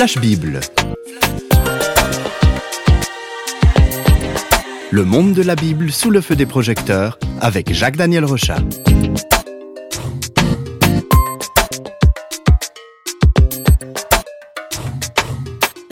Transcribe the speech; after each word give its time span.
Flash 0.00 0.16
Bible. 0.16 0.60
Le 4.90 5.04
monde 5.04 5.34
de 5.34 5.42
la 5.42 5.54
Bible 5.54 5.92
sous 5.92 6.08
le 6.08 6.22
feu 6.22 6.36
des 6.36 6.46
projecteurs 6.46 7.18
avec 7.42 7.70
Jacques-Daniel 7.70 8.24
Rochat. 8.24 8.60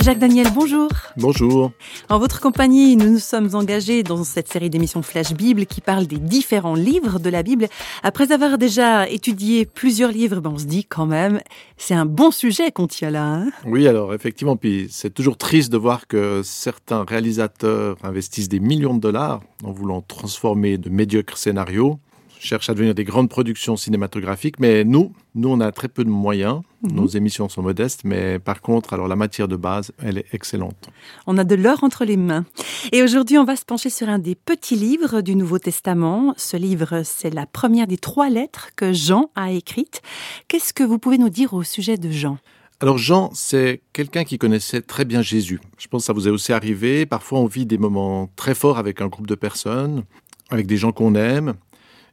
Jacques 0.02 0.20
Daniel, 0.20 0.46
bonjour. 0.54 0.88
Bonjour. 1.18 1.72
En 2.10 2.18
votre 2.18 2.40
compagnie, 2.40 2.96
nous 2.96 3.10
nous 3.10 3.18
sommes 3.18 3.54
engagés 3.54 4.02
dans 4.02 4.24
cette 4.24 4.48
série 4.48 4.70
d'émissions 4.70 5.02
Flash 5.02 5.34
Bible 5.34 5.66
qui 5.66 5.82
parle 5.82 6.06
des 6.06 6.16
différents 6.16 6.74
livres 6.74 7.18
de 7.18 7.28
la 7.28 7.42
Bible. 7.42 7.68
Après 8.02 8.32
avoir 8.32 8.56
déjà 8.56 9.06
étudié 9.06 9.66
plusieurs 9.66 10.10
livres, 10.10 10.40
ben 10.40 10.52
on 10.54 10.58
se 10.58 10.64
dit 10.64 10.86
quand 10.86 11.04
même, 11.04 11.42
c'est 11.76 11.92
un 11.92 12.06
bon 12.06 12.30
sujet 12.30 12.72
qu'on 12.72 12.86
tient 12.86 13.10
là. 13.10 13.34
Hein 13.34 13.50
oui, 13.66 13.86
alors 13.86 14.14
effectivement, 14.14 14.56
puis 14.56 14.88
c'est 14.90 15.12
toujours 15.12 15.36
triste 15.36 15.70
de 15.70 15.76
voir 15.76 16.06
que 16.06 16.40
certains 16.42 17.04
réalisateurs 17.04 17.98
investissent 18.02 18.48
des 18.48 18.60
millions 18.60 18.94
de 18.94 19.00
dollars 19.00 19.42
en 19.62 19.72
voulant 19.72 20.00
transformer 20.00 20.78
de 20.78 20.88
médiocres 20.88 21.36
scénarios 21.36 21.98
cherche 22.40 22.70
à 22.70 22.74
devenir 22.74 22.94
des 22.94 23.04
grandes 23.04 23.28
productions 23.28 23.76
cinématographiques, 23.76 24.58
mais 24.60 24.84
nous, 24.84 25.12
nous, 25.34 25.48
on 25.48 25.60
a 25.60 25.72
très 25.72 25.88
peu 25.88 26.04
de 26.04 26.10
moyens. 26.10 26.62
Mhm. 26.82 26.92
Nos 26.92 27.06
émissions 27.06 27.48
sont 27.48 27.62
modestes, 27.62 28.02
mais 28.04 28.38
par 28.38 28.60
contre, 28.60 28.92
alors 28.92 29.08
la 29.08 29.16
matière 29.16 29.48
de 29.48 29.56
base, 29.56 29.92
elle 30.02 30.18
est 30.18 30.26
excellente. 30.32 30.88
On 31.26 31.38
a 31.38 31.44
de 31.44 31.54
l'or 31.54 31.82
entre 31.82 32.04
les 32.04 32.16
mains. 32.16 32.44
Et 32.92 33.02
aujourd'hui, 33.02 33.38
on 33.38 33.44
va 33.44 33.56
se 33.56 33.64
pencher 33.64 33.90
sur 33.90 34.08
un 34.08 34.18
des 34.18 34.34
petits 34.34 34.76
livres 34.76 35.20
du 35.20 35.34
Nouveau 35.34 35.58
Testament. 35.58 36.34
Ce 36.36 36.56
livre, 36.56 37.02
c'est 37.04 37.34
la 37.34 37.46
première 37.46 37.86
des 37.86 37.98
trois 37.98 38.30
lettres 38.30 38.70
que 38.76 38.92
Jean 38.92 39.30
a 39.34 39.50
écrites. 39.50 40.02
Qu'est-ce 40.46 40.72
que 40.72 40.84
vous 40.84 40.98
pouvez 40.98 41.18
nous 41.18 41.30
dire 41.30 41.54
au 41.54 41.62
sujet 41.62 41.96
de 41.96 42.10
Jean? 42.10 42.38
Alors 42.80 42.96
Jean, 42.96 43.30
c'est 43.34 43.82
quelqu'un 43.92 44.22
qui 44.22 44.38
connaissait 44.38 44.82
très 44.82 45.04
bien 45.04 45.20
Jésus. 45.20 45.60
Je 45.78 45.88
pense 45.88 46.02
que 46.02 46.06
ça 46.06 46.12
vous 46.12 46.28
est 46.28 46.30
aussi 46.30 46.52
arrivé. 46.52 47.06
Parfois, 47.06 47.40
on 47.40 47.46
vit 47.46 47.66
des 47.66 47.78
moments 47.78 48.30
très 48.36 48.54
forts 48.54 48.78
avec 48.78 49.00
un 49.00 49.08
groupe 49.08 49.26
de 49.26 49.34
personnes, 49.34 50.04
avec 50.50 50.68
des 50.68 50.76
gens 50.76 50.92
qu'on 50.92 51.16
aime, 51.16 51.54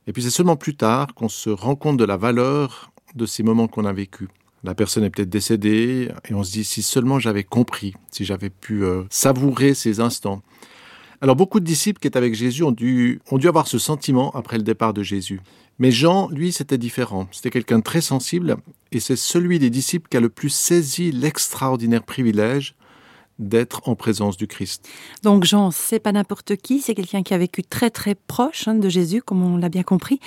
et 0.07 0.13
puis 0.13 0.23
c'est 0.23 0.29
seulement 0.29 0.55
plus 0.55 0.75
tard 0.75 1.13
qu'on 1.15 1.29
se 1.29 1.49
rend 1.49 1.75
compte 1.75 1.97
de 1.97 2.05
la 2.05 2.17
valeur 2.17 2.91
de 3.15 3.25
ces 3.25 3.43
moments 3.43 3.67
qu'on 3.67 3.85
a 3.85 3.93
vécus. 3.93 4.29
La 4.63 4.75
personne 4.75 5.03
est 5.03 5.09
peut-être 5.09 5.29
décédée 5.29 6.09
et 6.27 6.33
on 6.33 6.43
se 6.43 6.51
dit 6.51 6.63
si 6.63 6.81
seulement 6.81 7.19
j'avais 7.19 7.43
compris, 7.43 7.93
si 8.11 8.25
j'avais 8.25 8.49
pu 8.49 8.83
euh, 8.83 9.03
savourer 9.09 9.73
ces 9.73 9.99
instants. 9.99 10.41
Alors 11.21 11.35
beaucoup 11.35 11.59
de 11.59 11.65
disciples 11.65 11.99
qui 11.99 12.07
étaient 12.07 12.17
avec 12.17 12.35
Jésus 12.35 12.63
ont 12.63 12.71
dû, 12.71 13.21
ont 13.31 13.37
dû 13.37 13.47
avoir 13.47 13.67
ce 13.67 13.77
sentiment 13.77 14.31
après 14.31 14.57
le 14.57 14.63
départ 14.63 14.93
de 14.93 15.03
Jésus. 15.03 15.39
Mais 15.77 15.91
Jean, 15.91 16.29
lui, 16.29 16.51
c'était 16.51 16.77
différent. 16.77 17.27
C'était 17.31 17.49
quelqu'un 17.49 17.79
de 17.79 17.83
très 17.83 18.01
sensible 18.01 18.57
et 18.91 18.99
c'est 18.99 19.15
celui 19.15 19.59
des 19.59 19.69
disciples 19.69 20.07
qui 20.09 20.17
a 20.17 20.21
le 20.21 20.29
plus 20.29 20.49
saisi 20.49 21.11
l'extraordinaire 21.11 22.03
privilège 22.03 22.75
d'être 23.39 23.87
en 23.87 23.95
présence 23.95 24.37
du 24.37 24.47
Christ. 24.47 24.87
Donc 25.23 25.43
Jean, 25.43 25.71
c'est 25.71 25.99
pas 25.99 26.11
n'importe 26.11 26.55
qui, 26.55 26.81
c'est 26.81 26.95
quelqu'un 26.95 27.23
qui 27.23 27.33
a 27.33 27.37
vécu 27.37 27.63
très 27.63 27.89
très 27.89 28.15
proche 28.15 28.67
hein, 28.67 28.75
de 28.75 28.89
Jésus, 28.89 29.21
comme 29.21 29.43
on 29.43 29.57
l'a 29.57 29.69
bien 29.69 29.83
compris. 29.83 30.19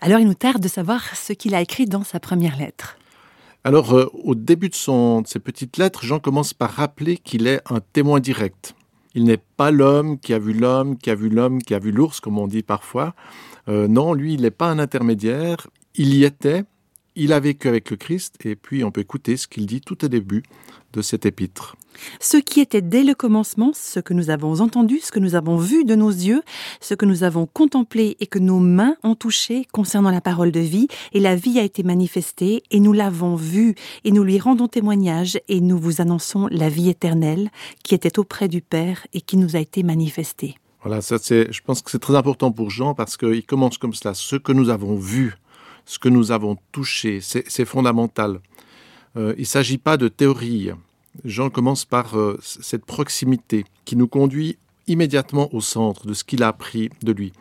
Alors 0.00 0.18
il 0.18 0.26
nous 0.26 0.34
tarde 0.34 0.62
de 0.62 0.68
savoir 0.68 1.14
ce 1.14 1.32
qu'il 1.32 1.54
a 1.54 1.60
écrit 1.60 1.86
dans 1.86 2.04
sa 2.04 2.20
première 2.20 2.56
lettre. 2.56 2.96
Alors 3.64 3.94
euh, 3.94 4.10
au 4.24 4.34
début 4.34 4.68
de, 4.68 4.74
son, 4.74 5.20
de 5.20 5.28
ses 5.28 5.38
petites 5.38 5.76
lettres, 5.76 6.04
Jean 6.04 6.18
commence 6.18 6.54
par 6.54 6.70
rappeler 6.70 7.16
qu'il 7.16 7.46
est 7.46 7.60
un 7.70 7.80
témoin 7.92 8.18
direct. 8.18 8.74
Il 9.14 9.24
n'est 9.24 9.40
pas 9.56 9.70
l'homme 9.70 10.18
qui 10.18 10.32
a 10.32 10.38
vu 10.38 10.54
l'homme, 10.54 10.96
qui 10.96 11.10
a 11.10 11.14
vu 11.14 11.28
l'homme, 11.28 11.62
qui 11.62 11.74
a 11.74 11.78
vu 11.78 11.92
l'ours, 11.92 12.20
comme 12.20 12.38
on 12.38 12.46
dit 12.46 12.62
parfois. 12.62 13.14
Euh, 13.68 13.86
non, 13.86 14.14
lui, 14.14 14.34
il 14.34 14.40
n'est 14.40 14.50
pas 14.50 14.70
un 14.70 14.78
intermédiaire. 14.78 15.68
Il 15.94 16.14
y 16.14 16.24
était, 16.24 16.64
il 17.14 17.32
a 17.32 17.40
vécu 17.40 17.68
avec 17.68 17.90
le 17.90 17.96
Christ, 17.96 18.36
et 18.44 18.56
puis 18.56 18.84
on 18.84 18.90
peut 18.90 19.02
écouter 19.02 19.36
ce 19.36 19.46
qu'il 19.46 19.66
dit 19.66 19.82
tout 19.82 20.04
au 20.04 20.08
début 20.08 20.42
de 20.92 21.02
cet 21.02 21.26
épître. 21.26 21.76
Ce 22.20 22.36
qui 22.36 22.60
était 22.60 22.82
dès 22.82 23.04
le 23.04 23.14
commencement, 23.14 23.72
ce 23.74 24.00
que 24.00 24.14
nous 24.14 24.30
avons 24.30 24.60
entendu, 24.60 24.98
ce 25.00 25.12
que 25.12 25.20
nous 25.20 25.34
avons 25.34 25.56
vu 25.56 25.84
de 25.84 25.94
nos 25.94 26.10
yeux, 26.10 26.42
ce 26.80 26.94
que 26.94 27.06
nous 27.06 27.22
avons 27.24 27.46
contemplé 27.46 28.16
et 28.20 28.26
que 28.26 28.38
nos 28.38 28.58
mains 28.58 28.96
ont 29.02 29.14
touché 29.14 29.66
concernant 29.72 30.10
la 30.10 30.20
parole 30.20 30.52
de 30.52 30.60
vie, 30.60 30.88
et 31.12 31.20
la 31.20 31.36
vie 31.36 31.58
a 31.58 31.62
été 31.62 31.82
manifestée, 31.82 32.62
et 32.70 32.80
nous 32.80 32.92
l'avons 32.92 33.36
vue, 33.36 33.74
et 34.04 34.10
nous 34.10 34.24
lui 34.24 34.38
rendons 34.38 34.68
témoignage, 34.68 35.38
et 35.48 35.60
nous 35.60 35.78
vous 35.78 36.00
annonçons 36.00 36.48
la 36.50 36.68
vie 36.68 36.88
éternelle 36.88 37.50
qui 37.82 37.94
était 37.94 38.18
auprès 38.18 38.48
du 38.48 38.62
Père 38.62 39.06
et 39.12 39.20
qui 39.20 39.36
nous 39.36 39.56
a 39.56 39.60
été 39.60 39.82
manifestée. 39.82 40.56
Voilà, 40.82 41.00
ça 41.00 41.18
c'est, 41.18 41.52
je 41.52 41.60
pense 41.62 41.80
que 41.80 41.90
c'est 41.90 42.00
très 42.00 42.16
important 42.16 42.50
pour 42.50 42.70
Jean 42.70 42.94
parce 42.94 43.16
qu'il 43.16 43.46
commence 43.46 43.78
comme 43.78 43.94
cela. 43.94 44.14
Ce 44.14 44.34
que 44.34 44.50
nous 44.52 44.68
avons 44.68 44.96
vu, 44.96 45.36
ce 45.84 45.98
que 45.98 46.08
nous 46.08 46.32
avons 46.32 46.56
touché, 46.72 47.20
c'est 47.20 47.64
fondamental. 47.64 48.40
Euh, 49.16 49.34
il 49.36 49.42
ne 49.42 49.46
s'agit 49.46 49.78
pas 49.78 49.96
de 49.96 50.08
théorie. 50.08 50.70
Jean 51.24 51.50
commence 51.50 51.84
par 51.84 52.18
euh, 52.18 52.38
cette 52.40 52.84
proximité 52.84 53.64
qui 53.84 53.96
nous 53.96 54.08
conduit 54.08 54.58
immédiatement 54.86 55.54
au 55.54 55.60
centre 55.60 56.06
de 56.06 56.14
ce 56.14 56.24
qu'il 56.24 56.42
a 56.42 56.48
appris 56.48 56.90
de 57.02 57.12
lui. 57.12 57.32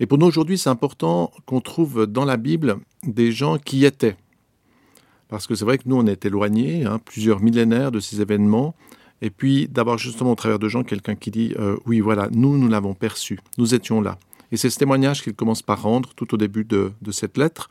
Et 0.00 0.06
pour 0.06 0.18
nous 0.18 0.26
aujourd'hui, 0.26 0.58
c'est 0.58 0.70
important 0.70 1.30
qu'on 1.46 1.60
trouve 1.60 2.06
dans 2.06 2.24
la 2.24 2.36
Bible 2.36 2.78
des 3.04 3.32
gens 3.32 3.58
qui 3.58 3.78
y 3.78 3.84
étaient. 3.84 4.16
Parce 5.28 5.46
que 5.46 5.54
c'est 5.54 5.64
vrai 5.64 5.78
que 5.78 5.84
nous, 5.86 5.96
on 5.96 6.06
est 6.06 6.24
éloignés, 6.26 6.84
hein, 6.84 6.98
plusieurs 6.98 7.40
millénaires 7.40 7.92
de 7.92 8.00
ces 8.00 8.20
événements. 8.20 8.74
Et 9.22 9.30
puis 9.30 9.68
d'avoir 9.68 9.96
justement 9.96 10.32
au 10.32 10.34
travers 10.34 10.58
de 10.58 10.68
Jean 10.68 10.82
quelqu'un 10.82 11.14
qui 11.14 11.30
dit 11.30 11.54
euh, 11.58 11.76
Oui, 11.86 12.00
voilà, 12.00 12.28
nous, 12.32 12.58
nous 12.58 12.68
l'avons 12.68 12.94
perçu, 12.94 13.38
nous 13.56 13.74
étions 13.74 14.00
là. 14.00 14.18
Et 14.50 14.56
c'est 14.56 14.68
ce 14.68 14.78
témoignage 14.78 15.22
qu'il 15.22 15.34
commence 15.34 15.62
par 15.62 15.82
rendre 15.82 16.12
tout 16.14 16.34
au 16.34 16.36
début 16.36 16.64
de, 16.64 16.92
cette 17.10 17.38
lettre. 17.38 17.68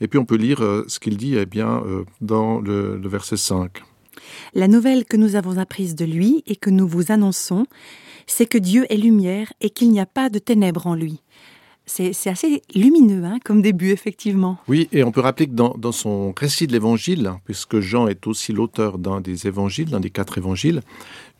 Et 0.00 0.08
puis 0.08 0.18
on 0.18 0.24
peut 0.24 0.36
lire 0.36 0.62
euh, 0.62 0.84
ce 0.88 0.98
qu'il 0.98 1.16
dit 1.16 1.36
eh 1.36 1.46
bien, 1.46 1.82
dans 2.20 2.60
le, 2.60 2.96
le 2.96 3.08
verset 3.08 3.36
5. 3.36 3.82
La 4.54 4.68
nouvelle 4.68 5.04
que 5.04 5.16
nous 5.16 5.36
avons 5.36 5.58
apprise 5.58 5.94
de 5.94 6.04
lui 6.04 6.42
et 6.46 6.56
que 6.56 6.70
nous 6.70 6.86
vous 6.86 7.12
annonçons, 7.12 7.66
c'est 8.26 8.46
que 8.46 8.58
Dieu 8.58 8.86
est 8.90 8.96
lumière 8.96 9.52
et 9.60 9.70
qu'il 9.70 9.90
n'y 9.90 10.00
a 10.00 10.06
pas 10.06 10.28
de 10.28 10.38
ténèbres 10.38 10.86
en 10.86 10.94
lui. 10.94 11.20
C'est 11.86 12.28
assez 12.28 12.62
lumineux 12.72 13.24
hein, 13.24 13.38
comme 13.44 13.62
début, 13.62 13.90
effectivement. 13.90 14.58
Oui, 14.68 14.88
et 14.92 15.02
on 15.02 15.10
peut 15.10 15.20
rappeler 15.20 15.48
que 15.48 15.54
dans, 15.54 15.74
dans 15.76 15.90
son 15.90 16.32
récit 16.36 16.68
de 16.68 16.72
l'évangile, 16.72 17.32
puisque 17.44 17.80
Jean 17.80 18.06
est 18.06 18.28
aussi 18.28 18.52
l'auteur 18.52 18.98
d'un 18.98 19.20
des 19.20 19.48
évangiles, 19.48 19.90
d'un 19.90 19.98
des 19.98 20.10
quatre 20.10 20.38
évangiles, 20.38 20.82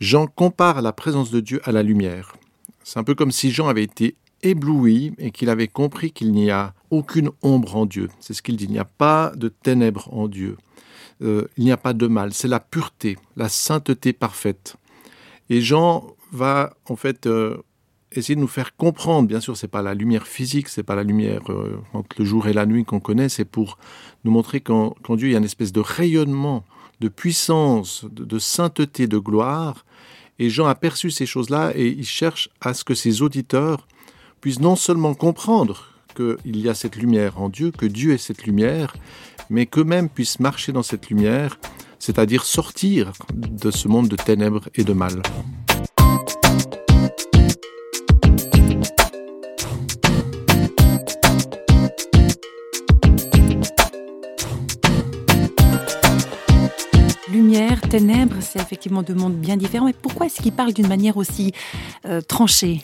Jean 0.01 0.27
compare 0.27 0.81
la 0.81 0.91
présence 0.91 1.31
de 1.31 1.39
Dieu 1.39 1.61
à 1.63 1.71
la 1.71 1.83
lumière. 1.83 2.35
C'est 2.83 2.99
un 2.99 3.05
peu 3.05 3.15
comme 3.15 3.31
si 3.31 3.49
Jean 3.49 3.69
avait 3.69 3.83
été 3.83 4.15
ébloui 4.43 5.13
et 5.17 5.31
qu'il 5.31 5.49
avait 5.49 5.67
compris 5.67 6.11
qu'il 6.11 6.31
n'y 6.31 6.49
a 6.49 6.73
aucune 6.89 7.29
ombre 7.41 7.75
en 7.75 7.85
Dieu. 7.85 8.09
C'est 8.19 8.33
ce 8.33 8.41
qu'il 8.41 8.57
dit, 8.57 8.65
il 8.65 8.71
n'y 8.71 8.79
a 8.79 8.85
pas 8.85 9.31
de 9.35 9.49
ténèbres 9.49 10.13
en 10.13 10.27
Dieu. 10.27 10.57
Euh, 11.21 11.47
il 11.57 11.65
n'y 11.65 11.71
a 11.71 11.77
pas 11.77 11.93
de 11.93 12.07
mal, 12.07 12.33
c'est 12.33 12.47
la 12.47 12.59
pureté, 12.59 13.17
la 13.37 13.47
sainteté 13.47 14.11
parfaite. 14.13 14.75
Et 15.49 15.61
Jean 15.61 16.15
va 16.31 16.73
en 16.89 16.95
fait 16.95 17.27
euh, 17.27 17.57
essayer 18.11 18.35
de 18.35 18.39
nous 18.39 18.47
faire 18.47 18.75
comprendre, 18.75 19.27
bien 19.27 19.39
sûr, 19.39 19.55
c'est 19.55 19.67
pas 19.67 19.81
la 19.81 19.93
lumière 19.93 20.27
physique, 20.27 20.67
c'est 20.67 20.83
pas 20.83 20.95
la 20.95 21.03
lumière 21.03 21.41
euh, 21.49 21.79
entre 21.93 22.15
le 22.19 22.25
jour 22.25 22.47
et 22.47 22.53
la 22.53 22.65
nuit 22.65 22.85
qu'on 22.85 22.99
connaît, 22.99 23.29
c'est 23.29 23.45
pour 23.45 23.77
nous 24.23 24.31
montrer 24.31 24.61
qu'en 24.61 24.95
Dieu 25.09 25.29
il 25.29 25.31
y 25.31 25.35
a 25.35 25.37
une 25.37 25.45
espèce 25.45 25.71
de 25.71 25.79
rayonnement, 25.79 26.65
de 26.99 27.07
puissance, 27.07 28.05
de, 28.11 28.39
sainteté, 28.39 29.07
de 29.07 29.17
gloire. 29.17 29.85
Et 30.39 30.49
Jean 30.49 30.67
a 30.67 30.75
perçu 30.75 31.11
ces 31.11 31.25
choses-là 31.25 31.71
et 31.75 31.87
il 31.87 32.05
cherche 32.05 32.49
à 32.61 32.73
ce 32.73 32.83
que 32.83 32.95
ses 32.95 33.21
auditeurs 33.21 33.87
puissent 34.41 34.59
non 34.59 34.75
seulement 34.75 35.13
comprendre 35.13 35.85
qu'il 36.15 36.57
y 36.57 36.67
a 36.67 36.73
cette 36.73 36.95
lumière 36.95 37.39
en 37.39 37.47
Dieu, 37.47 37.69
que 37.69 37.85
Dieu 37.85 38.13
est 38.13 38.17
cette 38.17 38.43
lumière, 38.43 38.95
mais 39.51 39.67
qu'eux-mêmes 39.67 40.09
puissent 40.09 40.39
marcher 40.39 40.71
dans 40.71 40.81
cette 40.81 41.09
lumière, 41.09 41.59
c'est-à-dire 41.99 42.43
sortir 42.43 43.11
de 43.33 43.69
ce 43.69 43.87
monde 43.87 44.07
de 44.07 44.15
ténèbres 44.15 44.67
et 44.73 44.83
de 44.83 44.93
mal. 44.93 45.21
Lumière, 57.31 57.79
ténèbres, 57.81 58.37
c'est 58.41 58.59
effectivement 58.59 59.03
deux 59.03 59.13
mondes 59.13 59.35
bien 59.35 59.55
différents. 59.55 59.87
Et 59.87 59.93
pourquoi 59.93 60.25
est-ce 60.25 60.41
qu'il 60.41 60.51
parle 60.51 60.73
d'une 60.73 60.87
manière 60.87 61.17
aussi 61.17 61.53
euh, 62.05 62.21
tranchée? 62.21 62.83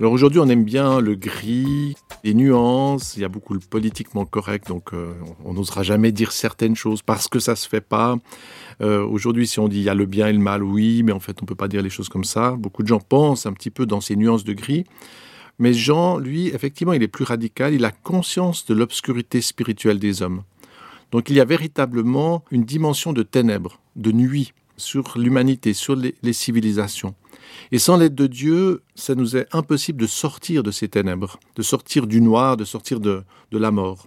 Alors 0.00 0.12
aujourd'hui, 0.12 0.38
on 0.38 0.48
aime 0.48 0.62
bien 0.62 1.00
le 1.00 1.16
gris, 1.16 1.96
les 2.22 2.32
nuances, 2.32 3.16
il 3.16 3.22
y 3.22 3.24
a 3.24 3.28
beaucoup 3.28 3.52
le 3.52 3.58
politiquement 3.58 4.24
correct, 4.24 4.68
donc 4.68 4.94
euh, 4.94 5.12
on 5.44 5.54
n'osera 5.54 5.82
jamais 5.82 6.12
dire 6.12 6.30
certaines 6.30 6.76
choses 6.76 7.02
parce 7.02 7.26
que 7.26 7.40
ça 7.40 7.56
se 7.56 7.68
fait 7.68 7.80
pas. 7.80 8.16
Euh, 8.80 9.04
aujourd'hui, 9.04 9.48
si 9.48 9.58
on 9.58 9.66
dit 9.66 9.78
il 9.78 9.82
y 9.82 9.88
a 9.88 9.94
le 9.94 10.06
bien 10.06 10.28
et 10.28 10.32
le 10.32 10.38
mal, 10.38 10.62
oui, 10.62 11.02
mais 11.02 11.10
en 11.10 11.18
fait, 11.18 11.42
on 11.42 11.46
peut 11.46 11.56
pas 11.56 11.66
dire 11.66 11.82
les 11.82 11.90
choses 11.90 12.08
comme 12.08 12.22
ça. 12.22 12.52
Beaucoup 12.52 12.84
de 12.84 12.88
gens 12.88 13.00
pensent 13.00 13.44
un 13.46 13.52
petit 13.52 13.70
peu 13.70 13.86
dans 13.86 14.00
ces 14.00 14.14
nuances 14.14 14.44
de 14.44 14.52
gris. 14.52 14.84
Mais 15.58 15.72
Jean, 15.72 16.18
lui, 16.18 16.46
effectivement, 16.46 16.92
il 16.92 17.02
est 17.02 17.08
plus 17.08 17.24
radical, 17.24 17.74
il 17.74 17.84
a 17.84 17.90
conscience 17.90 18.66
de 18.66 18.74
l'obscurité 18.74 19.40
spirituelle 19.40 19.98
des 19.98 20.22
hommes. 20.22 20.44
Donc 21.10 21.28
il 21.28 21.34
y 21.34 21.40
a 21.40 21.44
véritablement 21.44 22.44
une 22.52 22.62
dimension 22.62 23.12
de 23.12 23.24
ténèbres, 23.24 23.80
de 23.96 24.12
nuit 24.12 24.52
sur 24.76 25.18
l'humanité, 25.18 25.72
sur 25.72 25.96
les 25.96 26.32
civilisations. 26.32 27.16
Et 27.72 27.78
sans 27.78 27.96
l'aide 27.96 28.14
de 28.14 28.26
Dieu, 28.26 28.82
ça 28.94 29.14
nous 29.14 29.36
est 29.36 29.46
impossible 29.52 30.00
de 30.00 30.06
sortir 30.06 30.62
de 30.62 30.70
ces 30.70 30.88
ténèbres, 30.88 31.38
de 31.56 31.62
sortir 31.62 32.06
du 32.06 32.20
noir, 32.20 32.56
de 32.56 32.64
sortir 32.64 33.00
de, 33.00 33.24
de 33.50 33.58
la 33.58 33.70
mort. 33.70 34.06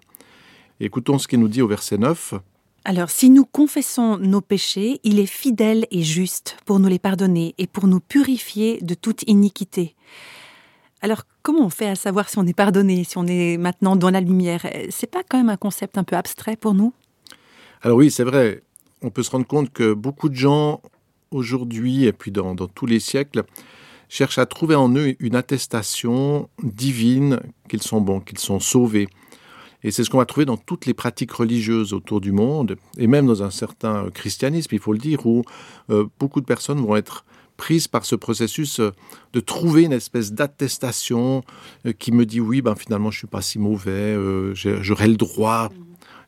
écoutons 0.79 1.19
ce 1.19 1.27
qu'il 1.27 1.39
nous 1.39 1.47
dit 1.47 1.61
au 1.61 1.67
verset 1.67 1.97
9. 1.97 2.35
Alors, 2.83 3.11
si 3.11 3.29
nous 3.29 3.45
confessons 3.45 4.17
nos 4.17 4.41
péchés, 4.41 4.99
il 5.03 5.19
est 5.19 5.27
fidèle 5.27 5.85
et 5.91 6.01
juste 6.01 6.57
pour 6.65 6.79
nous 6.79 6.89
les 6.89 6.97
pardonner 6.97 7.53
et 7.59 7.67
pour 7.67 7.85
nous 7.85 7.99
purifier 7.99 8.79
de 8.81 8.95
toute 8.95 9.21
iniquité. 9.27 9.95
Alors, 11.03 11.23
comment 11.43 11.65
on 11.65 11.69
fait 11.69 11.89
à 11.89 11.95
savoir 11.95 12.29
si 12.29 12.39
on 12.39 12.47
est 12.47 12.55
pardonné, 12.55 13.03
si 13.03 13.19
on 13.19 13.27
est 13.27 13.57
maintenant 13.57 13.95
dans 13.95 14.09
la 14.09 14.19
lumière? 14.19 14.65
C'est 14.89 15.09
pas 15.09 15.21
quand 15.27 15.38
même 15.38 15.49
un 15.49 15.57
concept 15.57 15.99
un 15.99 16.03
peu 16.03 16.15
abstrait 16.15 16.55
pour 16.55 16.73
nous? 16.73 16.91
Alors 17.83 17.97
oui, 17.97 18.09
c'est 18.09 18.23
vrai. 18.23 18.63
On 19.03 19.11
peut 19.11 19.23
se 19.23 19.31
rendre 19.31 19.47
compte 19.47 19.71
que 19.71 19.93
beaucoup 19.93 20.29
de 20.29 20.35
gens 20.35 20.81
aujourd'hui 21.31 22.05
et 22.05 22.13
puis 22.13 22.31
dans, 22.31 22.55
tous 22.55 22.85
les 22.85 22.99
siècles 22.99 23.43
cherchent 24.09 24.37
à 24.37 24.45
trouver 24.45 24.75
en 24.75 24.93
eux 24.95 25.15
une 25.19 25.35
attestation 25.35 26.49
divine 26.61 27.39
qu'ils 27.69 27.81
sont 27.81 28.01
bons, 28.01 28.19
qu'ils 28.19 28.39
sont 28.39 28.59
sauvés. 28.59 29.07
Et 29.83 29.91
c'est 29.91 30.03
ce 30.03 30.09
qu'on 30.09 30.17
va 30.17 30.25
trouver 30.25 30.45
dans 30.45 30.57
toutes 30.57 30.85
les 30.85 30.93
pratiques 30.93 31.31
religieuses 31.31 31.93
autour 31.93 32.21
du 32.21 32.31
monde, 32.31 32.75
et 32.97 33.07
même 33.07 33.25
dans 33.25 33.41
un 33.41 33.49
certain 33.49 34.09
christianisme, 34.13 34.69
il 34.73 34.79
faut 34.79 34.93
le 34.93 34.99
dire, 34.99 35.25
où 35.25 35.43
euh, 35.89 36.05
beaucoup 36.19 36.41
de 36.41 36.45
personnes 36.45 36.79
vont 36.79 36.95
être 36.95 37.25
prises 37.57 37.87
par 37.87 38.05
ce 38.05 38.15
processus 38.15 38.79
euh, 38.79 38.91
de 39.33 39.39
trouver 39.39 39.83
une 39.83 39.93
espèce 39.93 40.33
d'attestation 40.33 41.43
euh, 41.85 41.93
qui 41.93 42.11
me 42.11 42.25
dit 42.25 42.39
oui, 42.39 42.61
ben 42.61 42.75
finalement 42.75 43.11
je 43.11 43.19
suis 43.19 43.27
pas 43.27 43.41
si 43.41 43.57
mauvais, 43.57 44.15
j'aurai 44.53 45.07
le 45.07 45.15
droit. 45.17 45.69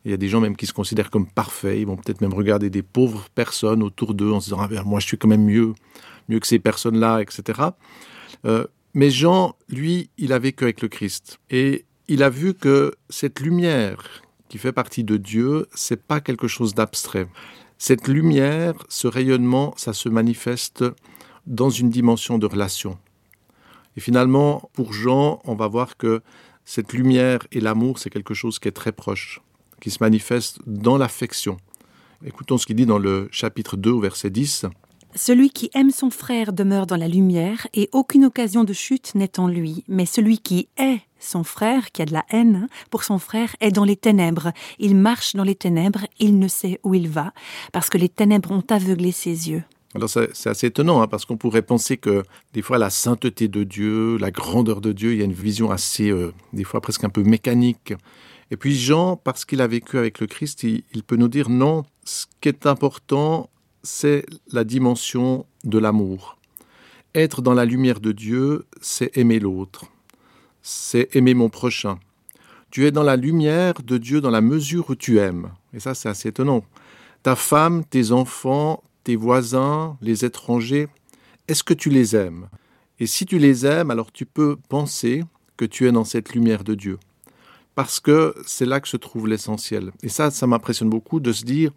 Il 0.04 0.10
y 0.10 0.14
a 0.14 0.16
des 0.16 0.28
gens 0.28 0.40
même 0.40 0.56
qui 0.56 0.66
se 0.66 0.72
considèrent 0.72 1.10
comme 1.10 1.26
parfaits, 1.26 1.78
ils 1.78 1.86
vont 1.86 1.96
peut-être 1.96 2.20
même 2.20 2.34
regarder 2.34 2.70
des 2.70 2.82
pauvres 2.82 3.28
personnes 3.34 3.82
autour 3.82 4.14
d'eux 4.14 4.32
en 4.32 4.40
se 4.40 4.46
disant 4.46 4.60
ah, 4.60 4.68
ben, 4.68 4.82
moi 4.84 5.00
je 5.00 5.06
suis 5.06 5.16
quand 5.16 5.28
même 5.28 5.44
mieux, 5.44 5.72
mieux 6.28 6.40
que 6.40 6.46
ces 6.46 6.58
personnes-là, 6.58 7.20
etc. 7.20 7.60
mais 8.92 9.10
Jean, 9.10 9.56
lui, 9.68 10.10
il 10.18 10.32
a 10.32 10.38
vécu 10.38 10.64
avec 10.64 10.82
le 10.82 10.88
Christ 10.88 11.38
et 11.50 11.86
il 12.08 12.22
a 12.22 12.28
vu 12.28 12.54
que 12.54 12.92
cette 13.08 13.40
lumière 13.40 14.22
qui 14.48 14.58
fait 14.58 14.72
partie 14.72 15.04
de 15.04 15.16
Dieu, 15.16 15.66
c'est 15.74 16.02
pas 16.02 16.20
quelque 16.20 16.48
chose 16.48 16.74
d'abstrait. 16.74 17.26
Cette 17.78 18.08
lumière, 18.08 18.74
ce 18.88 19.08
rayonnement, 19.08 19.74
ça 19.76 19.92
se 19.92 20.08
manifeste 20.08 20.84
dans 21.46 21.70
une 21.70 21.90
dimension 21.90 22.38
de 22.38 22.46
relation. 22.46 22.98
Et 23.96 24.00
finalement, 24.00 24.70
pour 24.72 24.92
Jean, 24.92 25.40
on 25.44 25.54
va 25.54 25.66
voir 25.68 25.96
que 25.96 26.22
cette 26.64 26.92
lumière 26.92 27.40
et 27.52 27.60
l'amour, 27.60 27.98
c'est 27.98 28.10
quelque 28.10 28.34
chose 28.34 28.58
qui 28.58 28.68
est 28.68 28.72
très 28.72 28.92
proche, 28.92 29.40
qui 29.84 29.90
se 29.90 29.98
manifeste 30.00 30.60
dans 30.66 30.96
l'affection. 30.96 31.58
Écoutons 32.24 32.56
ce 32.56 32.64
qu'il 32.64 32.76
dit 32.76 32.86
dans 32.86 32.96
le 32.96 33.28
chapitre 33.30 33.76
2 33.76 33.90
au 33.90 34.00
verset 34.00 34.30
10. 34.30 34.64
Celui 35.14 35.50
qui 35.50 35.70
aime 35.74 35.90
son 35.90 36.08
frère 36.08 36.54
demeure 36.54 36.86
dans 36.86 36.96
la 36.96 37.06
lumière, 37.06 37.66
et 37.74 37.90
aucune 37.92 38.24
occasion 38.24 38.64
de 38.64 38.72
chute 38.72 39.14
n'est 39.14 39.38
en 39.38 39.46
lui, 39.46 39.84
mais 39.86 40.06
celui 40.06 40.38
qui 40.38 40.68
est 40.78 41.00
son 41.20 41.44
frère, 41.44 41.92
qui 41.92 42.00
a 42.00 42.06
de 42.06 42.14
la 42.14 42.24
haine 42.30 42.66
pour 42.90 43.04
son 43.04 43.18
frère, 43.18 43.54
est 43.60 43.72
dans 43.72 43.84
les 43.84 43.96
ténèbres. 43.96 44.52
Il 44.78 44.96
marche 44.96 45.36
dans 45.36 45.44
les 45.44 45.54
ténèbres, 45.54 46.06
il 46.18 46.38
ne 46.38 46.48
sait 46.48 46.80
où 46.82 46.94
il 46.94 47.10
va, 47.10 47.34
parce 47.70 47.90
que 47.90 47.98
les 47.98 48.08
ténèbres 48.08 48.52
ont 48.52 48.64
aveuglé 48.70 49.12
ses 49.12 49.50
yeux. 49.50 49.64
Alors 49.94 50.08
c'est 50.08 50.46
assez 50.46 50.68
étonnant, 50.68 51.02
hein, 51.02 51.08
parce 51.08 51.26
qu'on 51.26 51.36
pourrait 51.36 51.60
penser 51.60 51.98
que 51.98 52.22
des 52.54 52.62
fois 52.62 52.78
la 52.78 52.88
sainteté 52.88 53.48
de 53.48 53.64
Dieu, 53.64 54.16
la 54.16 54.30
grandeur 54.30 54.80
de 54.80 54.92
Dieu, 54.92 55.12
il 55.12 55.18
y 55.18 55.22
a 55.22 55.26
une 55.26 55.34
vision 55.34 55.70
assez, 55.70 56.08
euh, 56.08 56.32
des 56.54 56.64
fois 56.64 56.80
presque 56.80 57.04
un 57.04 57.10
peu 57.10 57.22
mécanique. 57.22 57.92
Et 58.50 58.56
puis 58.56 58.76
Jean, 58.76 59.16
parce 59.16 59.44
qu'il 59.44 59.60
a 59.60 59.66
vécu 59.66 59.98
avec 59.98 60.20
le 60.20 60.26
Christ, 60.26 60.62
il 60.62 61.02
peut 61.06 61.16
nous 61.16 61.28
dire 61.28 61.48
non, 61.48 61.84
ce 62.04 62.26
qui 62.40 62.48
est 62.48 62.66
important, 62.66 63.50
c'est 63.82 64.26
la 64.52 64.64
dimension 64.64 65.46
de 65.64 65.78
l'amour. 65.78 66.38
Être 67.14 67.42
dans 67.42 67.54
la 67.54 67.64
lumière 67.64 68.00
de 68.00 68.12
Dieu, 68.12 68.66
c'est 68.80 69.16
aimer 69.16 69.38
l'autre, 69.38 69.86
c'est 70.62 71.14
aimer 71.14 71.34
mon 71.34 71.48
prochain. 71.48 71.98
Tu 72.70 72.86
es 72.86 72.90
dans 72.90 73.04
la 73.04 73.16
lumière 73.16 73.74
de 73.84 73.98
Dieu 73.98 74.20
dans 74.20 74.30
la 74.30 74.40
mesure 74.40 74.90
où 74.90 74.96
tu 74.96 75.18
aimes. 75.18 75.50
Et 75.72 75.80
ça, 75.80 75.94
c'est 75.94 76.08
assez 76.08 76.30
étonnant. 76.30 76.64
Ta 77.22 77.36
femme, 77.36 77.84
tes 77.84 78.10
enfants, 78.10 78.82
tes 79.04 79.16
voisins, 79.16 79.96
les 80.00 80.24
étrangers, 80.24 80.88
est-ce 81.46 81.62
que 81.62 81.74
tu 81.74 81.88
les 81.88 82.16
aimes? 82.16 82.48
Et 82.98 83.06
si 83.06 83.26
tu 83.26 83.38
les 83.38 83.64
aimes, 83.64 83.90
alors 83.90 84.10
tu 84.10 84.26
peux 84.26 84.56
penser 84.68 85.22
que 85.56 85.64
tu 85.64 85.86
es 85.86 85.92
dans 85.92 86.04
cette 86.04 86.34
lumière 86.34 86.64
de 86.64 86.74
Dieu. 86.74 86.98
Parce 87.74 88.00
que 88.00 88.34
c'est 88.46 88.66
là 88.66 88.80
que 88.80 88.88
se 88.88 88.96
trouve 88.96 89.26
l'essentiel. 89.26 89.90
Et 90.02 90.08
ça, 90.08 90.30
ça 90.30 90.46
m'impressionne 90.46 90.90
beaucoup 90.90 91.20
de 91.20 91.32
se 91.32 91.44
dire, 91.44 91.72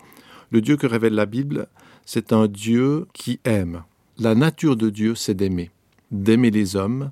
le 0.52 0.62
Dieu 0.62 0.78
que 0.78 0.88
révèle 0.88 1.14
la 1.14 1.26
Bible, 1.26 1.68
c'est 2.06 2.32
un 2.34 2.48
Dieu 2.48 3.08
qui 3.14 3.40
aime. 3.44 3.84
La 4.18 4.36
nature 4.36 4.76
de 4.76 4.90
Dieu, 4.90 5.16
c'est 5.16 5.34
d'aimer. 5.34 5.72
D'aimer 6.12 6.52
les 6.52 6.76
hommes, 6.76 7.12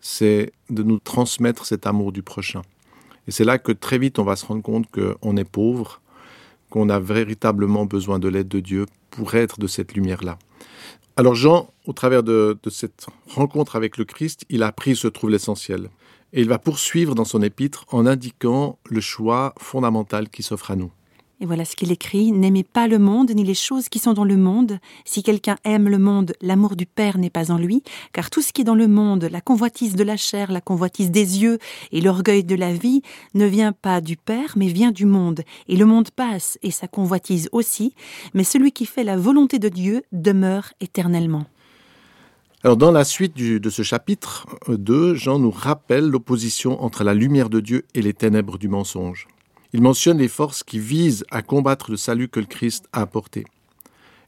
c'est 0.00 0.52
de 0.68 0.82
nous 0.82 0.98
transmettre 0.98 1.64
cet 1.64 1.86
amour 1.86 2.12
du 2.12 2.22
prochain. 2.22 2.62
Et 3.26 3.30
c'est 3.30 3.44
là 3.44 3.58
que 3.58 3.72
très 3.72 3.98
vite 3.98 4.18
on 4.18 4.24
va 4.24 4.36
se 4.36 4.44
rendre 4.44 4.62
compte 4.62 4.86
qu'on 4.90 5.36
est 5.36 5.48
pauvre, 5.48 6.02
qu'on 6.68 6.90
a 6.90 7.00
véritablement 7.00 7.86
besoin 7.86 8.18
de 8.18 8.28
l'aide 8.28 8.48
de 8.48 8.60
Dieu 8.60 8.86
pour 9.10 9.34
être 9.34 9.58
de 9.58 9.66
cette 9.66 9.94
lumière-là. 9.94 10.38
Alors 11.16 11.34
Jean, 11.34 11.72
au 11.86 11.92
travers 11.92 12.22
de, 12.22 12.58
cette 12.68 13.06
rencontre 13.28 13.76
avec 13.76 13.96
le 13.96 14.04
Christ, 14.04 14.44
il 14.50 14.62
a 14.62 14.66
appris 14.66 14.96
se 14.96 15.08
trouve 15.08 15.30
l'essentiel. 15.30 15.88
Et 16.36 16.40
il 16.40 16.48
va 16.48 16.58
poursuivre 16.58 17.14
dans 17.14 17.24
son 17.24 17.42
épître 17.42 17.86
en 17.92 18.06
indiquant 18.06 18.76
le 18.90 19.00
choix 19.00 19.54
fondamental 19.56 20.28
qui 20.28 20.42
s'offre 20.42 20.72
à 20.72 20.76
nous. 20.76 20.90
Et 21.40 21.46
voilà 21.46 21.64
ce 21.64 21.76
qu'il 21.76 21.92
écrit 21.92 22.32
N'aimez 22.32 22.64
pas 22.64 22.88
le 22.88 22.98
monde 22.98 23.30
ni 23.30 23.44
les 23.44 23.54
choses 23.54 23.88
qui 23.88 24.00
sont 24.00 24.14
dans 24.14 24.24
le 24.24 24.36
monde. 24.36 24.80
Si 25.04 25.22
quelqu'un 25.22 25.56
aime 25.64 25.88
le 25.88 25.98
monde, 25.98 26.32
l'amour 26.40 26.74
du 26.74 26.86
Père 26.86 27.18
n'est 27.18 27.30
pas 27.30 27.52
en 27.52 27.58
lui, 27.58 27.84
car 28.12 28.30
tout 28.30 28.42
ce 28.42 28.52
qui 28.52 28.62
est 28.62 28.64
dans 28.64 28.74
le 28.74 28.88
monde, 28.88 29.28
la 29.30 29.40
convoitise 29.40 29.94
de 29.94 30.02
la 30.02 30.16
chair, 30.16 30.50
la 30.50 30.60
convoitise 30.60 31.12
des 31.12 31.42
yeux 31.42 31.58
et 31.92 32.00
l'orgueil 32.00 32.42
de 32.42 32.56
la 32.56 32.72
vie, 32.72 33.02
ne 33.34 33.46
vient 33.46 33.72
pas 33.72 34.00
du 34.00 34.16
Père, 34.16 34.54
mais 34.56 34.68
vient 34.68 34.90
du 34.90 35.06
monde. 35.06 35.42
Et 35.68 35.76
le 35.76 35.86
monde 35.86 36.10
passe, 36.10 36.58
et 36.62 36.72
sa 36.72 36.88
convoitise 36.88 37.48
aussi, 37.52 37.94
mais 38.32 38.44
celui 38.44 38.72
qui 38.72 38.86
fait 38.86 39.04
la 39.04 39.16
volonté 39.16 39.60
de 39.60 39.68
Dieu 39.68 40.02
demeure 40.12 40.72
éternellement. 40.80 41.46
Alors 42.64 42.76
dans 42.76 42.90
la 42.90 43.04
suite 43.04 43.36
de 43.36 43.70
ce 43.70 43.82
chapitre 43.82 44.46
2, 44.68 45.14
Jean 45.14 45.38
nous 45.38 45.50
rappelle 45.50 46.08
l'opposition 46.08 46.82
entre 46.82 47.04
la 47.04 47.14
lumière 47.14 47.50
de 47.50 47.60
Dieu 47.60 47.84
et 47.94 48.02
les 48.02 48.14
ténèbres 48.14 48.58
du 48.58 48.68
mensonge 48.68 49.28
il 49.74 49.82
mentionne 49.82 50.18
les 50.18 50.28
forces 50.28 50.62
qui 50.62 50.78
visent 50.78 51.24
à 51.32 51.42
combattre 51.42 51.90
le 51.90 51.96
salut 51.96 52.28
que 52.28 52.38
le 52.38 52.46
Christ 52.46 52.88
a 52.92 53.00
apporté. 53.00 53.40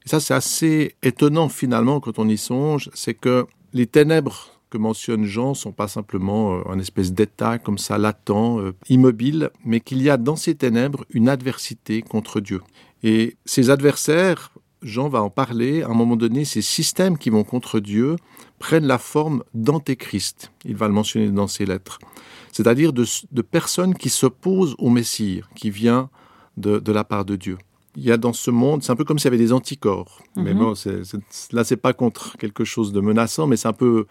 Et 0.05 0.09
ça, 0.09 0.19
c'est 0.19 0.35
assez 0.35 0.97
étonnant 1.05 1.49
finalement 1.49 2.01
quand 2.01 2.19
on 2.19 2.29
y 2.29 2.37
songe, 2.37 2.91
c'est 2.95 3.15
que 3.15 3.47
les 3.73 3.87
ténèbres 3.87 4.51
que 4.71 4.77
mentionne 4.77 5.25
Jean 5.25 5.55
sont 5.55 5.71
pas 5.71 5.87
simplement 5.87 6.57
euh, 6.57 6.63
un 6.69 6.81
espèce 6.81 7.13
d'état 7.13 7.59
comme 7.59 7.79
ça 7.79 7.97
latent, 7.97 8.59
euh, 8.59 8.73
immobile, 8.89 9.51
mais 9.65 9.79
qu'il 9.79 10.03
y 10.03 10.11
a 10.11 10.17
dans 10.17 10.35
ces 10.35 10.57
ténèbres 10.57 11.05
une 11.11 11.29
adversité 11.29 12.03
contre 12.03 12.41
Dieu. 12.41 12.61
Et 13.05 13.37
ces 13.45 13.71
adversaires, 13.71 14.51
Jean 14.87 15.09
va 15.09 15.23
en 15.23 15.31
parler, 15.31 15.83
à 15.83 15.89
un 15.89 15.95
moment 15.95 16.17
donné, 16.17 16.45
ces 16.45 16.63
systèmes 16.63 17.19
qui 17.19 17.31
vont 17.31 17.45
contre 17.45 17.81
Dieu 17.81 18.17
prennent 18.59 18.87
la 18.87 18.99
forme 18.99 19.43
d'antéchrist. 19.53 20.53
Il 20.65 20.77
va 20.77 20.89
le 20.89 20.95
mentionner 20.95 21.29
dans 21.31 21.49
ses 21.49 21.67
lettres 21.67 21.99
c'est-à-dire 22.57 22.95
de, 22.95 23.43
personnes 23.43 23.95
qui 23.95 24.09
s'opposent 24.09 24.77
au 24.79 24.89
Messie, 24.89 25.43
qui 25.55 25.69
vient 25.69 26.09
de, 26.57 26.81
la 26.91 27.05
part 27.05 27.27
de 27.27 27.37
Dieu. 27.37 27.59
Il 27.97 28.03
y 28.03 28.11
a 28.11 28.17
dans 28.17 28.33
ce 28.33 28.51
monde, 28.51 28.83
c'est 28.83 28.91
un 28.91 28.97
peu 28.97 29.05
comme 29.05 29.19
s'il 29.19 29.27
y 29.27 29.29
avait 29.29 29.37
des 29.37 29.53
anticorps. 29.53 30.23
Mais 30.37 30.55
mhm. 30.55 30.59
bon, 30.59 30.75
c'est, 30.75 31.05
c'est, 31.05 31.19
là, 31.53 31.65
c'est 31.65 31.77
pas 31.77 31.93
contre 31.93 32.39
quelque 32.39 32.65
chose 32.65 32.95
de 32.95 33.01
menaçant, 33.01 33.47
mais 33.47 33.59
c'est 33.59 33.69
un 33.69 33.75
peu 33.75 34.07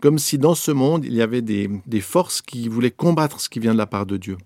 comme 0.00 0.18
si 0.18 0.36
dans 0.36 0.54
ce 0.54 0.72
monde, 0.72 1.06
il 1.06 1.14
y 1.14 1.22
avait 1.22 1.40
des, 1.40 1.70
des 1.86 2.02
forces 2.02 2.42
qui 2.42 2.68
voulaient 2.68 2.90
combattre 2.90 3.40
ce 3.40 3.48
qui 3.48 3.60
vient 3.60 3.72
de 3.72 3.78
la 3.78 3.86
part 3.86 4.04
de 4.04 4.18
Dieu. 4.18 4.36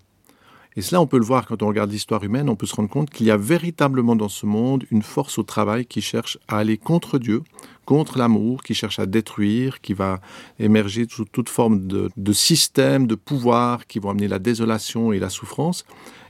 Et 0.77 0.81
cela, 0.81 1.01
on 1.01 1.07
peut 1.07 1.17
le 1.17 1.25
voir 1.25 1.45
quand 1.45 1.63
on 1.63 1.67
regarde 1.67 1.91
l'histoire 1.91 2.23
humaine, 2.23 2.49
on 2.49 2.55
peut 2.55 2.65
se 2.65 2.75
rendre 2.75 2.89
compte 2.89 3.09
qu'il 3.09 3.25
y 3.25 3.31
a 3.31 3.37
véritablement 3.37 4.15
dans 4.15 4.29
ce 4.29 4.45
monde 4.45 4.85
une 4.89 5.01
force 5.01 5.37
au 5.37 5.43
travail 5.43 5.85
qui 5.85 6.01
cherche 6.01 6.37
à 6.47 6.59
aller 6.59 6.77
contre 6.77 7.19
Dieu, 7.19 7.43
contre 7.85 8.17
l'amour, 8.17 8.63
qui 8.63 8.73
cherche 8.73 8.97
à 8.99 9.05
détruire, 9.05 9.81
qui 9.81 9.93
va 9.93 10.21
émerger 10.59 11.07
sous 11.09 11.25
toute 11.25 11.49
forme 11.49 11.87
de, 11.87 12.09
de 12.15 12.33
systèmes, 12.33 13.05
de 13.05 13.15
pouvoirs 13.15 13.85
qui 13.85 13.99
vont 13.99 14.11
amener 14.11 14.29
la 14.29 14.39
désolation 14.39 15.11
et 15.11 15.19
la 15.19 15.29
souffrance. 15.29 15.85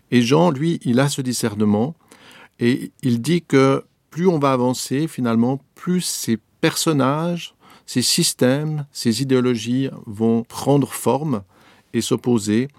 Et 0.09 0.23
Jean, 0.23 0.49
lui, 0.49 0.79
il 0.83 0.99
a 0.99 1.07
ce 1.07 1.21
discernement 1.21 1.95
et 2.59 2.91
il 3.03 3.21
dit 3.21 3.43
que 3.43 3.83
plus 4.09 4.27
on 4.27 4.39
va 4.39 4.53
avancer, 4.53 5.07
finalement, 5.07 5.61
plus 5.75 6.01
ces 6.01 6.37
personnages, 6.61 7.53
ces 7.85 8.01
systèmes, 8.01 8.85
ces 8.91 9.21
idéologies 9.21 9.89
vont 10.05 10.43
prendre 10.43 10.91
forme 10.91 11.43
et 11.93 12.01
s'opposer 12.01 12.69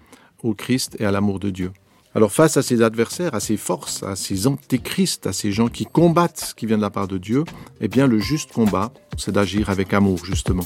au 0.43 0.53
Christ 0.53 0.95
et 0.99 1.05
à 1.05 1.11
l'amour 1.11 1.39
de 1.39 1.49
Dieu. 1.49 1.71
Alors 2.15 2.31
face 2.31 2.57
à 2.57 2.61
ces 2.61 2.83
adversaires, 2.83 3.33
à 3.33 3.39
ces 3.39 3.57
forces, 3.57 4.03
à 4.03 4.15
ces 4.15 4.45
antéchrists, 4.45 5.25
à 5.25 5.33
ces 5.33 5.51
gens 5.51 5.67
qui 5.67 5.85
combattent 5.85 6.39
ce 6.39 6.53
qui 6.53 6.67
vient 6.67 6.77
de 6.77 6.81
la 6.83 6.91
part 6.91 7.07
de 7.07 7.17
Dieu, 7.17 7.43
eh 7.81 7.87
bien 7.87 8.05
le 8.05 8.19
juste 8.19 8.51
combat, 8.51 8.93
c'est 9.17 9.31
d'agir 9.31 9.71
avec 9.71 9.93
amour 9.93 10.23
justement. 10.23 10.65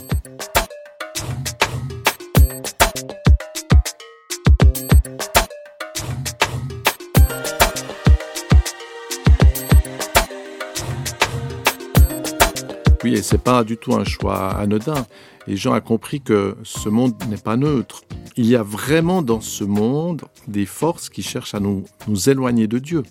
Oui, 13.04 13.14
et 13.14 13.22
c'est 13.22 13.42
pas 13.42 13.64
du 13.64 13.78
tout 13.78 13.94
un 13.94 14.04
choix 14.04 14.50
anodin. 14.56 15.06
Les 15.46 15.56
gens 15.56 15.76
ont 15.76 15.82
compris 15.82 16.22
que 16.22 16.58
ce 16.64 16.90
monde 16.90 17.14
n'est 17.30 17.38
pas 17.38 17.56
neutre 17.58 18.02
il 18.38 18.46
y 18.46 18.56
a 18.56 18.62
vraiment 18.62 19.24
dans 19.24 19.42
ce 19.42 19.64
monde 19.64 20.22
des 20.48 20.68
forces 20.68 21.10
qui 21.10 21.24
cherchent 21.24 21.56
à 21.56 21.60
nous, 21.60 21.86
nous 22.08 22.30
éloigner 22.30 22.68
de 22.68 22.78
Dieu. 22.78 23.04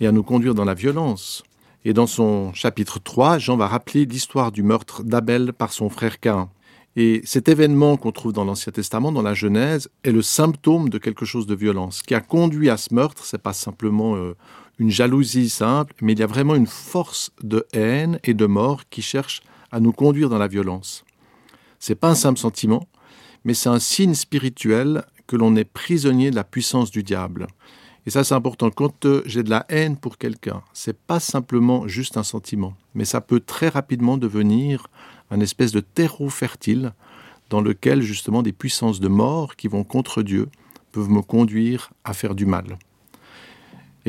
et 0.00 0.06
à 0.06 0.12
nous 0.12 0.24
conduire 0.24 0.54
dans 0.54 0.64
la 0.64 0.74
violence. 0.74 1.44
Et 1.84 1.92
dans 1.92 2.08
son 2.08 2.52
chapitre 2.54 2.98
3, 2.98 3.38
Jean 3.38 3.56
va 3.56 3.68
rappeler 3.68 4.04
l'histoire 4.04 4.50
du 4.50 4.64
meurtre 4.64 5.04
d'Abel 5.04 5.52
par 5.52 5.72
son 5.72 5.90
frère 5.90 6.18
Cain. 6.18 6.48
Et 6.96 7.20
cet 7.24 7.48
événement 7.48 7.96
qu'on 7.96 8.10
trouve 8.10 8.32
dans 8.32 8.44
l'Ancien 8.44 8.72
Testament, 8.72 9.12
dans 9.12 9.22
la 9.22 9.34
Genèse, 9.34 9.90
est 10.02 10.10
le 10.10 10.22
symptôme 10.22 10.88
de 10.88 10.98
quelque 10.98 11.24
chose 11.24 11.46
de 11.46 11.54
violent. 11.54 11.92
Ce 11.92 12.02
qui 12.02 12.14
a 12.14 12.20
conduit 12.20 12.68
à 12.68 12.76
ce 12.78 12.92
meurtre, 12.92 13.24
c'est 13.24 13.42
pas 13.42 13.52
simplement 13.52 14.16
euh, 14.16 14.34
une 14.82 14.90
jalousie 14.90 15.48
simple, 15.48 15.94
mais 16.02 16.12
il 16.12 16.18
y 16.18 16.24
a 16.24 16.26
vraiment 16.26 16.56
une 16.56 16.66
force 16.66 17.30
de 17.40 17.64
haine 17.72 18.18
et 18.24 18.34
de 18.34 18.46
mort 18.46 18.82
qui 18.90 19.00
cherche 19.00 19.40
à 19.70 19.78
nous 19.78 19.92
conduire 19.92 20.28
dans 20.28 20.38
la 20.38 20.48
violence. 20.48 21.04
C'est 21.78 21.94
pas 21.94 22.10
un 22.10 22.16
simple 22.16 22.40
sentiment, 22.40 22.88
mais 23.44 23.54
c'est 23.54 23.68
un 23.68 23.78
signe 23.78 24.14
spirituel 24.14 25.04
que 25.28 25.36
l'on 25.36 25.54
est 25.54 25.64
prisonnier 25.64 26.32
de 26.32 26.34
la 26.34 26.42
puissance 26.42 26.90
du 26.90 27.04
diable. 27.04 27.46
Et 28.06 28.10
ça, 28.10 28.24
c'est 28.24 28.34
important. 28.34 28.70
Quand 28.70 29.06
euh, 29.06 29.22
j'ai 29.24 29.44
de 29.44 29.50
la 29.50 29.64
haine 29.68 29.96
pour 29.96 30.18
quelqu'un, 30.18 30.62
c'est 30.72 30.98
pas 30.98 31.20
simplement 31.20 31.86
juste 31.86 32.16
un 32.16 32.24
sentiment, 32.24 32.74
mais 32.96 33.04
ça 33.04 33.20
peut 33.20 33.38
très 33.38 33.68
rapidement 33.68 34.18
devenir 34.18 34.88
un 35.30 35.38
espèce 35.38 35.70
de 35.70 35.78
terreau 35.78 36.28
fertile 36.28 36.92
dans 37.50 37.60
lequel 37.60 38.02
justement 38.02 38.42
des 38.42 38.52
puissances 38.52 38.98
de 38.98 39.06
mort 39.06 39.54
qui 39.54 39.68
vont 39.68 39.84
contre 39.84 40.24
Dieu 40.24 40.48
peuvent 40.90 41.08
me 41.08 41.22
conduire 41.22 41.92
à 42.02 42.14
faire 42.14 42.34
du 42.34 42.46
mal. 42.46 42.78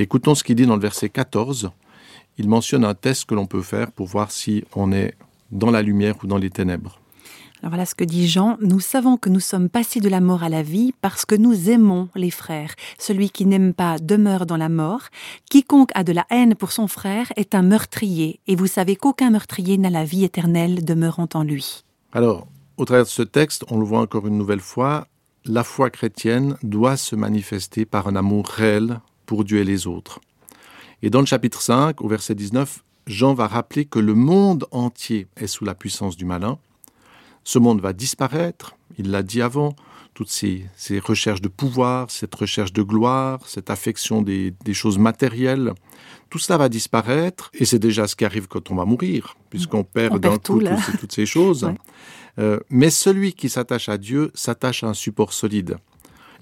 Écoutons 0.01 0.35
ce 0.35 0.43
qu'il 0.43 0.55
dit 0.55 0.65
dans 0.65 0.75
le 0.75 0.81
verset 0.81 1.09
14. 1.09 1.71
Il 2.37 2.49
mentionne 2.49 2.83
un 2.85 2.95
test 2.95 3.25
que 3.25 3.35
l'on 3.35 3.45
peut 3.45 3.61
faire 3.61 3.91
pour 3.91 4.07
voir 4.07 4.31
si 4.31 4.63
on 4.75 4.91
est 4.91 5.13
dans 5.51 5.71
la 5.71 5.81
lumière 5.81 6.15
ou 6.23 6.27
dans 6.27 6.37
les 6.37 6.49
ténèbres. 6.49 6.99
Alors 7.63 7.71
voilà 7.71 7.85
ce 7.85 7.95
que 7.95 8.03
dit 8.03 8.27
Jean. 8.27 8.57
Nous 8.59 8.81
savons 8.81 9.15
que 9.15 9.29
nous 9.29 9.39
sommes 9.39 9.69
passés 9.69 10.01
de 10.01 10.09
la 10.09 10.19
mort 10.19 10.43
à 10.43 10.49
la 10.49 10.63
vie 10.63 10.93
parce 10.99 11.23
que 11.23 11.33
nous 11.33 11.69
aimons 11.69 12.09
les 12.13 12.29
frères. 12.29 12.73
Celui 12.99 13.29
qui 13.29 13.45
n'aime 13.45 13.73
pas 13.73 13.99
demeure 13.99 14.45
dans 14.45 14.57
la 14.57 14.67
mort. 14.67 15.03
Quiconque 15.49 15.91
a 15.95 16.03
de 16.03 16.11
la 16.11 16.25
haine 16.29 16.55
pour 16.55 16.73
son 16.73 16.87
frère 16.87 17.31
est 17.37 17.55
un 17.55 17.61
meurtrier. 17.61 18.41
Et 18.47 18.57
vous 18.57 18.67
savez 18.67 18.97
qu'aucun 18.97 19.29
meurtrier 19.29 19.77
n'a 19.77 19.89
la 19.89 20.03
vie 20.03 20.25
éternelle 20.25 20.83
demeurant 20.83 21.29
en 21.35 21.43
lui. 21.43 21.85
Alors, 22.11 22.47
au 22.75 22.83
travers 22.83 23.05
de 23.05 23.09
ce 23.09 23.21
texte, 23.21 23.63
on 23.69 23.77
le 23.77 23.85
voit 23.85 24.01
encore 24.01 24.27
une 24.27 24.37
nouvelle 24.37 24.59
fois, 24.59 25.07
la 25.45 25.63
foi 25.63 25.89
chrétienne 25.89 26.57
doit 26.63 26.97
se 26.97 27.15
manifester 27.15 27.85
par 27.85 28.09
un 28.09 28.17
amour 28.17 28.47
réel 28.47 28.99
pour 29.25 29.43
Dieu 29.43 29.59
et 29.59 29.63
les 29.63 29.87
autres. 29.87 30.19
Et 31.01 31.09
dans 31.09 31.19
le 31.19 31.25
chapitre 31.25 31.61
5, 31.61 32.01
au 32.01 32.07
verset 32.07 32.35
19, 32.35 32.83
Jean 33.07 33.33
va 33.33 33.47
rappeler 33.47 33.85
que 33.85 33.99
le 33.99 34.13
monde 34.13 34.65
entier 34.71 35.27
est 35.35 35.47
sous 35.47 35.65
la 35.65 35.75
puissance 35.75 36.15
du 36.15 36.25
malin 36.25 36.57
ce 37.43 37.59
monde 37.59 37.81
va 37.81 37.93
disparaître, 37.93 38.75
il 38.97 39.11
l'a 39.11 39.23
dit 39.23 39.41
avant, 39.41 39.75
toutes 40.13 40.29
ces, 40.29 40.69
recherches 41.03 41.41
de 41.41 41.47
pouvoir, 41.47 42.11
cette 42.11 42.33
recherche 42.35 42.71
de 42.71 42.83
gloire, 42.83 43.41
cette 43.47 43.69
affection 43.69 44.21
des, 44.21 44.53
choses 44.73 44.97
matérielles, 44.97 45.73
tout 46.29 46.39
cela 46.39 46.57
va 46.57 46.69
disparaître, 46.69 47.51
et 47.53 47.65
c'est 47.65 47.79
déjà 47.79 48.07
ce 48.07 48.15
qui 48.15 48.25
arrive 48.25 48.47
quand 48.47 48.71
on 48.71 48.75
va 48.75 48.85
mourir, 48.85 49.35
puisqu'on 49.49 49.83
perd 49.83 50.19
d'un 50.19 50.37
coup 50.37 50.61
toutes, 50.99 51.11
ces 51.11 51.25
choses. 51.25 51.71
Euh, 52.39 52.59
mais 52.71 52.89
celui 52.89 53.33
qui 53.33 53.47
s'attache 53.47 53.89
à 53.89 53.99
Dieu 53.99 54.31
s'attache 54.33 54.83
à 54.83 54.87
un 54.87 54.95
support 54.95 55.33
solide. 55.33 55.77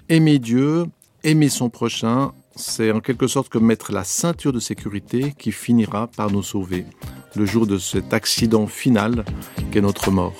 Aimer 0.08 0.38
Dieu, 0.38 0.86
aimer 1.22 1.50
son 1.50 1.68
prochain, 1.68 2.32
c'est 2.56 2.90
en 2.90 3.00
quelque 3.00 3.26
sorte 3.26 3.48
comme 3.48 3.66
mettre 3.66 3.92
la 3.92 4.04
ceinture 4.04 4.52
de 4.52 4.60
sécurité 4.60 5.34
qui 5.38 5.52
finira 5.52 6.06
par 6.06 6.30
nous 6.30 6.42
sauver 6.42 6.84
le 7.34 7.46
jour 7.46 7.66
de 7.66 7.78
cet 7.78 8.12
accident 8.12 8.66
final 8.66 9.24
qu'est 9.70 9.80
notre 9.80 10.10
mort. 10.10 10.34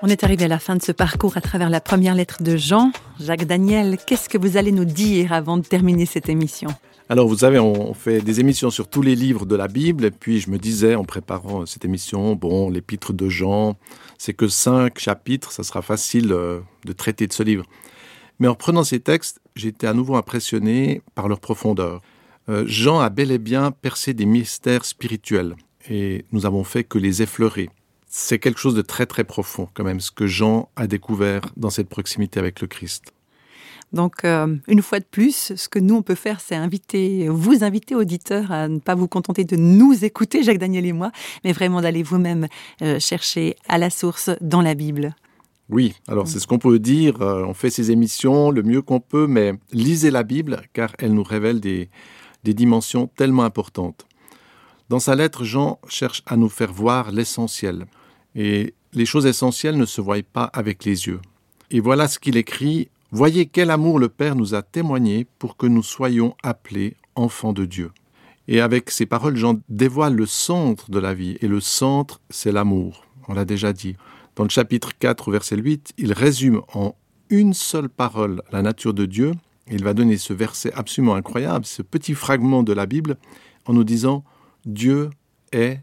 On 0.00 0.10
est 0.10 0.24
arrivé 0.24 0.46
à 0.46 0.48
la 0.48 0.58
fin 0.58 0.74
de 0.74 0.82
ce 0.82 0.92
parcours 0.92 1.36
à 1.36 1.42
travers 1.42 1.68
la 1.68 1.80
première 1.80 2.14
lettre 2.14 2.42
de 2.42 2.56
Jean. 2.56 2.92
Jacques 3.20 3.44
Daniel, 3.44 3.98
qu'est-ce 4.06 4.28
que 4.28 4.38
vous 4.38 4.56
allez 4.56 4.72
nous 4.72 4.86
dire 4.86 5.32
avant 5.32 5.58
de 5.58 5.62
terminer 5.62 6.06
cette 6.06 6.28
émission? 6.30 6.70
Alors, 7.10 7.26
vous 7.26 7.38
savez, 7.38 7.58
on 7.58 7.94
fait 7.94 8.20
des 8.20 8.38
émissions 8.40 8.68
sur 8.68 8.86
tous 8.86 9.00
les 9.00 9.14
livres 9.14 9.46
de 9.46 9.56
la 9.56 9.66
Bible, 9.66 10.04
et 10.04 10.10
puis 10.10 10.40
je 10.40 10.50
me 10.50 10.58
disais 10.58 10.94
en 10.94 11.04
préparant 11.04 11.64
cette 11.64 11.86
émission, 11.86 12.34
bon, 12.34 12.68
l'épître 12.68 13.14
de 13.14 13.30
Jean, 13.30 13.78
c'est 14.18 14.34
que 14.34 14.46
cinq 14.46 14.98
chapitres, 14.98 15.50
ça 15.50 15.62
sera 15.62 15.80
facile 15.80 16.32
euh, 16.32 16.60
de 16.84 16.92
traiter 16.92 17.26
de 17.26 17.32
ce 17.32 17.42
livre. 17.42 17.64
Mais 18.40 18.46
en 18.46 18.54
prenant 18.54 18.84
ces 18.84 19.00
textes, 19.00 19.40
été 19.56 19.86
à 19.86 19.94
nouveau 19.94 20.16
impressionné 20.16 21.02
par 21.14 21.28
leur 21.28 21.40
profondeur. 21.40 22.02
Euh, 22.48 22.64
Jean 22.66 23.00
a 23.00 23.08
bel 23.08 23.32
et 23.32 23.38
bien 23.38 23.70
percé 23.70 24.12
des 24.12 24.26
mystères 24.26 24.84
spirituels, 24.84 25.56
et 25.88 26.26
nous 26.30 26.44
avons 26.44 26.62
fait 26.62 26.84
que 26.84 26.98
les 26.98 27.22
effleurer. 27.22 27.70
C'est 28.06 28.38
quelque 28.38 28.60
chose 28.60 28.74
de 28.74 28.82
très 28.82 29.06
très 29.06 29.24
profond 29.24 29.66
quand 29.72 29.84
même, 29.84 30.00
ce 30.00 30.10
que 30.10 30.26
Jean 30.26 30.68
a 30.76 30.86
découvert 30.86 31.42
dans 31.56 31.70
cette 31.70 31.88
proximité 31.88 32.38
avec 32.38 32.60
le 32.60 32.66
Christ. 32.66 33.14
Donc, 33.92 34.24
euh, 34.24 34.56
une 34.66 34.82
fois 34.82 35.00
de 35.00 35.04
plus, 35.04 35.54
ce 35.56 35.68
que 35.68 35.78
nous, 35.78 35.94
on 35.94 36.02
peut 36.02 36.14
faire, 36.14 36.40
c'est 36.40 36.54
inviter, 36.54 37.28
vous 37.28 37.64
inviter, 37.64 37.94
auditeurs, 37.94 38.52
à 38.52 38.68
ne 38.68 38.78
pas 38.78 38.94
vous 38.94 39.08
contenter 39.08 39.44
de 39.44 39.56
nous 39.56 40.04
écouter, 40.04 40.42
Jacques 40.42 40.58
Daniel 40.58 40.84
et 40.84 40.92
moi, 40.92 41.10
mais 41.44 41.52
vraiment 41.52 41.80
d'aller 41.80 42.02
vous-même 42.02 42.48
euh, 42.82 42.98
chercher 43.00 43.56
à 43.68 43.78
la 43.78 43.88
source 43.88 44.30
dans 44.40 44.60
la 44.60 44.74
Bible. 44.74 45.14
Oui, 45.70 45.94
alors 46.06 46.28
c'est 46.28 46.38
ce 46.38 46.46
qu'on 46.46 46.58
peut 46.58 46.78
dire. 46.78 47.20
Euh, 47.22 47.44
on 47.44 47.54
fait 47.54 47.70
ces 47.70 47.90
émissions 47.90 48.50
le 48.50 48.62
mieux 48.62 48.82
qu'on 48.82 49.00
peut, 49.00 49.26
mais 49.26 49.54
lisez 49.72 50.10
la 50.10 50.22
Bible, 50.22 50.62
car 50.72 50.94
elle 50.98 51.14
nous 51.14 51.22
révèle 51.22 51.60
des, 51.60 51.88
des 52.44 52.54
dimensions 52.54 53.06
tellement 53.06 53.44
importantes. 53.44 54.06
Dans 54.88 54.98
sa 54.98 55.14
lettre, 55.14 55.44
Jean 55.44 55.78
cherche 55.88 56.22
à 56.26 56.36
nous 56.36 56.48
faire 56.48 56.72
voir 56.72 57.10
l'essentiel. 57.12 57.86
Et 58.34 58.74
les 58.92 59.06
choses 59.06 59.26
essentielles 59.26 59.76
ne 59.76 59.84
se 59.84 60.00
voient 60.00 60.16
pas 60.32 60.44
avec 60.44 60.84
les 60.84 61.06
yeux. 61.06 61.20
Et 61.70 61.80
voilà 61.80 62.08
ce 62.08 62.18
qu'il 62.18 62.38
écrit 62.38 62.88
Voyez 63.10 63.46
quel 63.46 63.70
amour 63.70 63.98
le 63.98 64.10
Père 64.10 64.36
nous 64.36 64.54
a 64.54 64.60
témoigné 64.60 65.26
pour 65.38 65.56
que 65.56 65.66
nous 65.66 65.82
soyons 65.82 66.34
appelés 66.42 66.94
enfants 67.14 67.54
de 67.54 67.64
Dieu. 67.64 67.90
Et 68.48 68.60
avec 68.60 68.90
ces 68.90 69.06
paroles, 69.06 69.36
Jean 69.36 69.60
dévoile 69.70 70.14
le 70.14 70.26
centre 70.26 70.90
de 70.90 70.98
la 70.98 71.14
vie, 71.14 71.38
et 71.40 71.48
le 71.48 71.60
centre, 71.60 72.20
c'est 72.28 72.52
l'amour. 72.52 73.06
On 73.26 73.32
l'a 73.32 73.46
déjà 73.46 73.72
dit. 73.72 73.96
Dans 74.36 74.44
le 74.44 74.50
chapitre 74.50 74.90
4, 74.98 75.32
verset 75.32 75.56
8, 75.56 75.94
il 75.96 76.12
résume 76.12 76.60
en 76.74 76.96
une 77.30 77.54
seule 77.54 77.88
parole 77.88 78.42
la 78.52 78.60
nature 78.60 78.92
de 78.92 79.06
Dieu. 79.06 79.32
Il 79.70 79.84
va 79.84 79.94
donner 79.94 80.18
ce 80.18 80.34
verset 80.34 80.72
absolument 80.74 81.14
incroyable, 81.14 81.64
ce 81.64 81.80
petit 81.80 82.14
fragment 82.14 82.62
de 82.62 82.74
la 82.74 82.84
Bible, 82.84 83.16
en 83.64 83.72
nous 83.72 83.84
disant 83.84 84.22
Dieu 84.66 85.08
est 85.52 85.80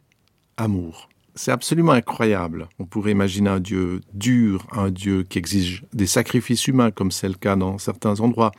amour. 0.58 1.10
C'est 1.38 1.52
absolument 1.52 1.92
incroyable. 1.92 2.70
On 2.80 2.86
pourrait 2.86 3.12
imaginer 3.12 3.50
un 3.50 3.60
Dieu 3.60 4.00
dur, 4.14 4.66
un 4.72 4.90
Dieu 4.90 5.24
qui 5.24 5.38
exige 5.38 5.84
des 5.92 6.08
sacrifices 6.08 6.66
humains, 6.68 6.92
comme 6.92 7.12
c'est 7.12 7.28
le 7.28 7.34
cas 7.34 7.58
dans 7.58 7.78
certains 7.78 8.22
endroits, 8.22 8.52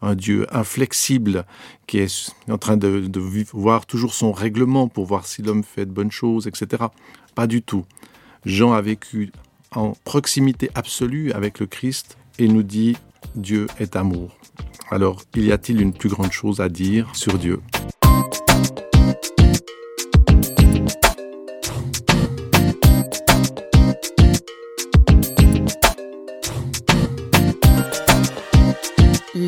un 0.00 0.14
Dieu 0.14 0.46
inflexible, 0.54 1.44
qui 1.88 1.98
est 1.98 2.32
en 2.48 2.56
train 2.56 2.76
de, 2.76 3.10
voir 3.52 3.84
toujours 3.84 4.14
son 4.14 4.30
règlement 4.30 4.86
pour 4.86 5.06
voir 5.06 5.26
si 5.26 5.42
l'homme 5.42 5.64
fait 5.64 5.86
de 5.86 5.90
bonnes 5.90 6.12
choses, 6.12 6.46
etc. 6.46 6.84
Pas 7.34 7.48
du 7.48 7.62
tout. 7.62 7.84
Jean 8.44 8.74
a 8.74 8.80
vécu 8.80 9.32
en 9.74 9.94
proximité 10.04 10.70
absolue 10.76 11.32
avec 11.32 11.58
le 11.58 11.66
Christ 11.66 12.16
et 12.38 12.46
nous 12.46 12.62
dit 12.62 12.96
Dieu 13.34 13.66
est 13.80 13.96
amour. 13.96 14.36
Alors, 14.92 15.22
y 15.34 15.50
a-t-il 15.50 15.80
une 15.80 15.92
plus 15.92 16.08
grande 16.08 16.32
chose 16.32 16.60
à 16.60 16.68
dire 16.68 17.08
sur 17.12 17.38
Dieu? 17.38 17.60